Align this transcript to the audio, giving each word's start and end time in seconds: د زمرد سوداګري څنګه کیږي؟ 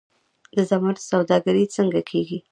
د 0.55 0.57
زمرد 0.69 0.99
سوداګري 1.09 1.65
څنګه 1.75 2.01
کیږي؟ 2.09 2.37